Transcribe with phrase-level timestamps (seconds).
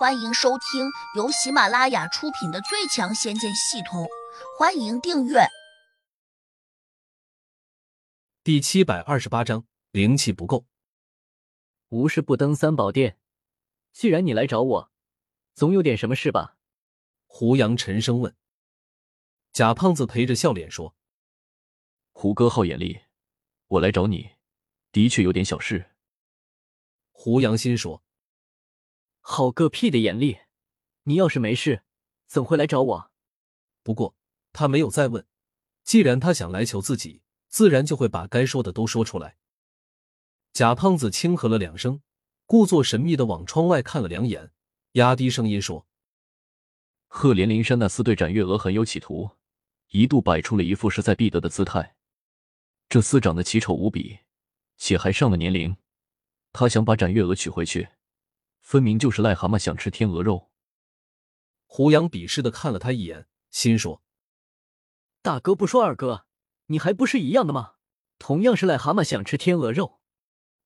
[0.00, 4.04] 欢迎收听由喜马拉雅出品的《最强仙剑系统》，
[4.58, 5.40] 欢迎订阅。
[8.42, 10.64] 第七百二十八章，灵气不够。
[11.90, 13.18] 无事不登三宝殿。
[13.92, 14.90] 既然你来找我，
[15.54, 16.56] 总有点什么事吧？
[17.26, 18.34] 胡杨沉声问。
[19.52, 20.96] 贾胖子陪着笑脸说
[22.12, 23.02] ：“胡哥好眼力，
[23.66, 24.30] 我来找你，
[24.92, 25.90] 的确有点小事。”
[27.12, 28.02] 胡杨心说。
[29.20, 30.38] 好个屁的眼力！
[31.04, 31.82] 你要是没事，
[32.26, 33.10] 怎会来找我？
[33.82, 34.16] 不过
[34.52, 35.26] 他没有再问。
[35.82, 39.36] 既然他想来求自己，自然就会把该说的都说出来。
[40.52, 42.02] 贾胖子轻咳了两声，
[42.46, 44.52] 故作神秘的往窗外看了两眼，
[44.92, 45.86] 压低声音说
[47.08, 49.30] ：“赫连灵山那厮对展月娥很有企图，
[49.88, 51.96] 一度摆出了一副势在必得的姿态。
[52.88, 54.18] 这厮长得奇丑无比，
[54.76, 55.76] 且还上了年龄，
[56.52, 57.88] 他想把展月娥娶回去。”
[58.70, 60.48] 分明就是癞蛤蟆想吃天鹅肉。
[61.66, 64.00] 胡杨鄙视的看了他一眼，心说
[65.22, 66.24] ：“大哥不说二哥，
[66.66, 67.72] 你还不是一样的吗？
[68.20, 69.98] 同样是癞蛤蟆想吃天鹅肉。”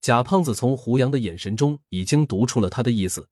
[0.00, 3.30] 贾胖子从胡杨的眼神中已经读出了他的意思，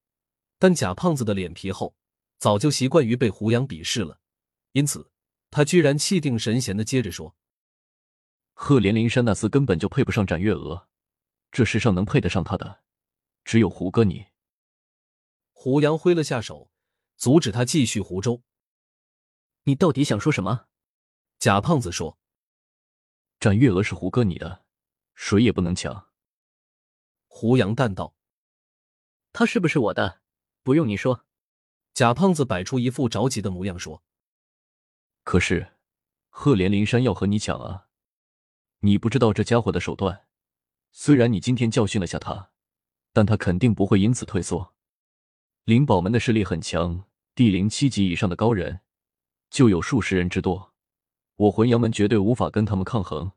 [0.58, 1.94] 但贾胖子的脸皮厚，
[2.36, 4.18] 早就习惯于被胡杨鄙视了，
[4.72, 5.12] 因此
[5.52, 7.36] 他居然气定神闲的接着说
[8.52, 10.88] ：“赫连灵山那厮根本就配不上展月娥，
[11.52, 12.80] 这世上能配得上他的，
[13.44, 14.26] 只有胡哥你。”
[15.68, 16.70] 胡杨挥了下手，
[17.16, 18.42] 阻止他继续胡诌。
[19.64, 20.68] 你到底想说什么？
[21.40, 22.20] 贾胖子说
[23.40, 24.64] ：“展月娥是胡哥你的，
[25.16, 26.12] 谁也不能抢。”
[27.26, 28.14] 胡杨淡道
[29.34, 30.20] ：“他是不是我的？
[30.62, 31.26] 不用你说。”
[31.92, 34.04] 贾胖子摆出一副着急的模样说
[35.24, 35.72] ：“可是，
[36.28, 37.88] 赫连灵山要和你抢啊！
[38.82, 40.28] 你不知道这家伙的手段。
[40.92, 42.52] 虽然你今天教训了下他，
[43.12, 44.74] 但他肯定不会因此退缩。”
[45.66, 48.82] 灵宝门的势力很强，地灵七级以上的高人
[49.50, 50.72] 就有数十人之多，
[51.34, 53.32] 我魂阳门绝对无法跟他们抗衡，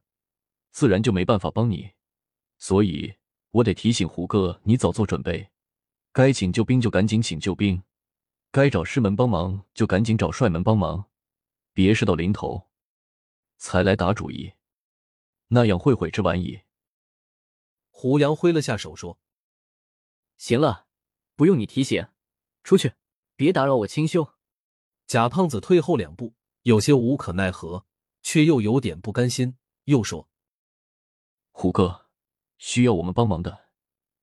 [0.69, 1.93] 自然就没办法帮你。
[2.59, 3.15] 所以
[3.49, 5.49] 我得提醒胡哥，你早做准备，
[6.11, 7.81] 该请救兵就赶紧请救兵，
[8.51, 11.09] 该找师门帮忙就赶紧找帅门帮忙，
[11.73, 12.67] 别事到临头
[13.57, 14.53] 才来打主意，
[15.47, 16.61] 那样会悔之晚矣。
[17.89, 19.19] 胡杨挥了下手说
[20.37, 20.85] ：“行了，
[21.35, 22.05] 不用你提醒。”
[22.63, 22.93] 出去，
[23.35, 24.35] 别打扰我清修。
[25.07, 27.85] 贾胖子退后两步，有些无可奈何，
[28.21, 30.29] 却又有点不甘心，又说
[31.51, 32.07] ：“胡哥，
[32.57, 33.69] 需要我们帮忙的，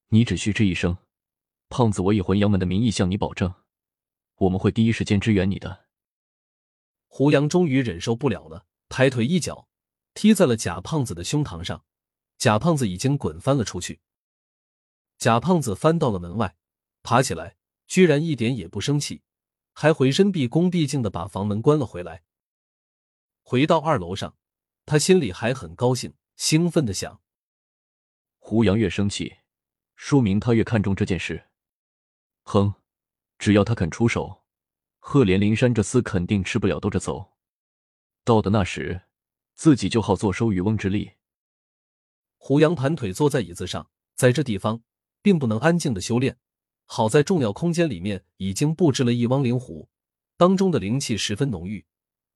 [0.09, 0.97] 你只需吱一声，
[1.69, 3.53] 胖子我以魂阳门的名义向你保证，
[4.37, 5.87] 我们会第一时间支援你的。”
[7.09, 9.69] 胡杨终于忍受不了了，抬腿一脚
[10.15, 11.85] 踢在了贾胖子的胸膛上，
[12.39, 14.01] 贾胖子已经滚翻了出去。
[15.19, 16.57] 贾胖子翻到了门外，
[17.03, 17.57] 爬起来。
[17.87, 19.23] 居然一点也不生气，
[19.73, 22.25] 还回身毕恭毕敬的把房门关了回来。
[23.43, 24.37] 回到二楼上，
[24.85, 27.21] 他心里还很高兴，兴奋的想：
[28.39, 29.37] 胡杨越生气，
[29.95, 31.49] 说明他越看重这件事。
[32.43, 32.75] 哼，
[33.39, 34.45] 只要他肯出手，
[34.99, 37.37] 赫连灵山这厮肯定吃不了兜着走。
[38.25, 39.03] 到的那时，
[39.55, 41.13] 自己就好坐收渔翁之利。
[42.37, 44.83] 胡杨盘腿坐在椅子上，在这地方
[45.23, 46.39] 并不能安静的修炼。
[46.87, 49.89] 好在重要空间里面已经布置了一汪灵湖，
[50.37, 51.85] 当中的灵气十分浓郁，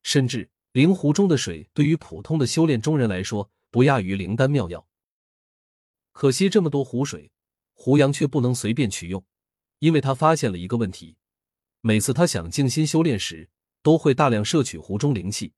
[0.03, 4.87] 甚至灵湖中的水对于普通的修炼中人来说不亚于灵丹妙药。
[6.13, 7.31] 可惜这么多湖水，
[7.75, 9.25] 胡杨却不能随便取用，
[9.79, 11.17] 因为他发现了一个问题：
[11.81, 13.49] 每次他想静心修炼时，
[13.83, 15.55] 都会大量摄取湖中灵气，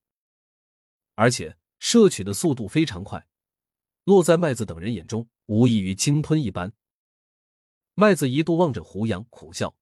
[1.14, 3.26] 而且摄取的速度非常快，
[4.04, 6.72] 落在麦子等人眼中，无异于鲸吞一般。
[7.94, 9.76] 麦子一度望着胡杨，苦笑：“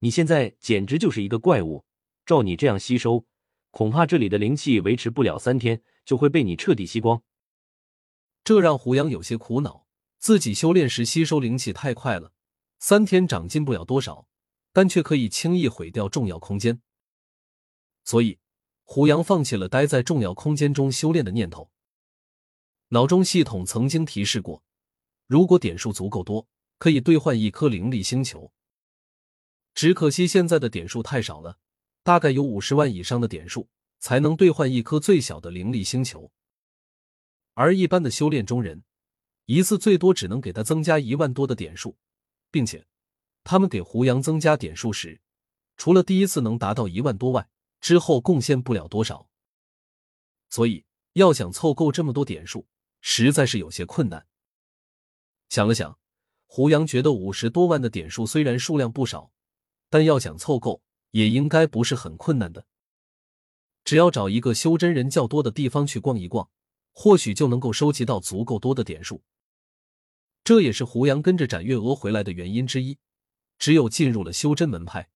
[0.00, 1.84] 你现在简直就是一个怪物！
[2.24, 3.26] 照你这样吸收，
[3.70, 7.22] 恐怕这里的灵气维持不了三天，就会被你彻底吸光。”
[8.42, 9.86] 这让胡杨有些苦恼。
[10.18, 12.32] 自己修炼时吸收灵气太快了，
[12.78, 14.26] 三天长进不了多少，
[14.72, 16.80] 但却可以轻易毁掉重要空间。
[18.02, 18.38] 所以，
[18.82, 21.70] 胡杨放弃了待在重要空间中修炼的念头。
[22.88, 24.64] 脑中系统曾经提示过，
[25.26, 26.48] 如果点数足够多。
[26.78, 28.52] 可以兑换一颗灵力星球，
[29.74, 31.58] 只可惜现在的点数太少了，
[32.02, 36.30] 大概有五十万以上的点数才能兑换一颗最小的灵力星球。
[37.54, 38.84] 而一般的修炼中人，
[39.46, 41.96] 一次最多只能给他增加一万多的点数，
[42.50, 42.86] 并且
[43.42, 45.22] 他们给胡杨增加点数时，
[45.78, 47.48] 除了第一次能达到一万多外，
[47.80, 49.30] 之后贡献不了多少。
[50.50, 50.84] 所以
[51.14, 52.68] 要想凑够这么多点数，
[53.00, 54.26] 实在是有些困难。
[55.48, 55.98] 想了想。
[56.46, 59.30] 胡杨觉得五十多万的点数虽然数量不少，
[59.90, 62.66] 但要想凑够，也应该不是很困难的。
[63.84, 66.48] 只要找一个修真人较多的地方去逛一逛，
[66.92, 69.22] 或许就能够收集到足够多的点数。
[70.42, 72.98] 这也是胡杨跟着展月娥回来的原因之一。
[73.58, 75.08] 只有进入了修真门派，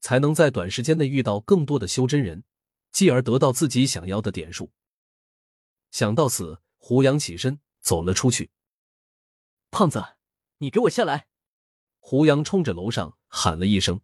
[0.00, 2.44] 才能在短时间内遇到更多的修真人，
[2.92, 4.70] 继而得到自己想要的点数。
[5.90, 8.50] 想到此，胡杨起身走了出去。
[9.70, 10.02] 胖子，
[10.60, 11.28] 你给我下来！
[12.00, 14.00] 胡杨冲着楼上喊了一声。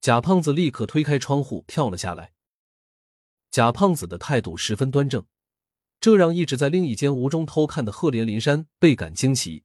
[0.00, 2.32] 贾胖子立刻推开窗户跳了下来。
[3.50, 5.24] 贾胖子的态度十分端正，
[6.00, 9.64] 这让一直在另一间屋中偷看的赫连林山倍感惊奇。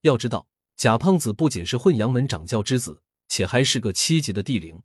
[0.00, 4.82] 要知道，贾胖子不仅是混阳门掌教之子，且还是个七级的地灵。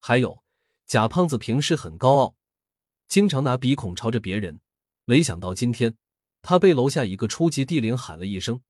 [0.00, 0.44] 还有，
[0.86, 2.36] 贾胖子平时很高傲，
[3.08, 4.60] 经常拿鼻孔朝着别人。
[5.04, 5.96] 没想到今天，
[6.40, 8.62] 他被楼下一个初级地灵喊了一声，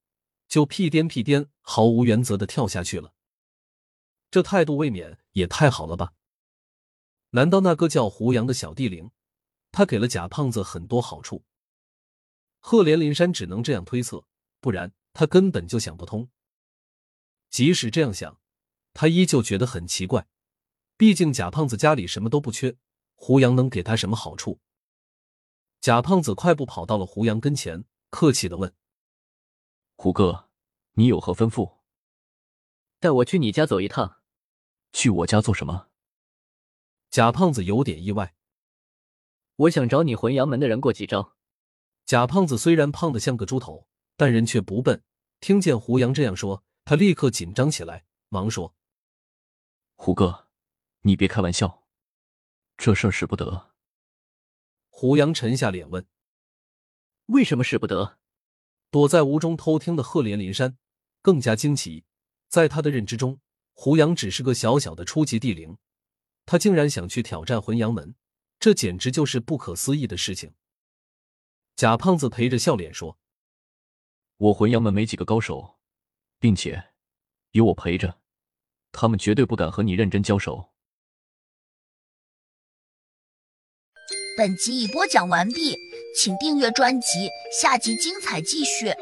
[0.49, 3.13] 就屁颠屁颠、毫无原则的跳下去了。
[4.31, 6.15] 这态度未免也太好了吧？
[7.31, 9.11] 难道那个叫胡杨的小地灵，
[9.71, 11.45] 他给了贾胖子很多好处？
[12.59, 14.25] 赫连林山只能这样推测，
[14.61, 16.31] 不然他根本就想不通。
[17.51, 18.41] 即使这样想，
[18.95, 20.27] 他依旧觉得很奇怪。
[20.97, 22.77] 毕竟贾胖子家里什么都不缺，
[23.15, 24.61] 胡杨能给他什么好处？
[25.81, 28.75] 贾胖子快步跑到了胡杨跟前，客气的问
[30.01, 30.49] ：“胡哥，
[30.93, 31.79] 你有何吩咐？
[33.01, 34.23] 带我去你家走一趟。
[34.93, 35.89] 去我家做什么？”
[37.11, 38.37] 贾胖子有点意外，
[39.57, 41.35] 我想找你浑阳门的人过几招。
[42.07, 45.03] 贾胖子虽然胖得像个猪头，但人却不笨。
[45.41, 48.77] 听见胡杨这样说，他立刻紧张起来，忙说
[49.99, 50.47] ：“胡哥，
[51.01, 51.85] 你别开玩笑，
[52.77, 53.75] 这事儿使不得。”
[54.91, 56.07] 胡杨沉下脸问
[57.27, 58.21] ：“为什么使不得？”
[58.91, 60.79] 躲在屋中偷听的赫连林山
[61.21, 62.05] 更加惊奇，
[62.49, 63.41] 在他的认知中，
[63.75, 65.77] 胡杨只是个小小的初级地灵。
[66.47, 68.15] 他竟然想去挑战魂阳门，
[68.59, 70.55] 这简直就是不可思议的事情。
[71.77, 73.19] 贾胖子陪着笑脸说
[74.39, 75.79] ：“我魂阳门没几个高手，
[76.39, 76.93] 并且
[77.51, 78.19] 有我陪着，
[78.91, 80.71] 他们绝对不敢和你认真交手。”
[84.39, 85.77] 本集已播讲完毕，
[86.21, 87.31] 请订阅专辑，
[87.63, 88.93] 下集精彩继续。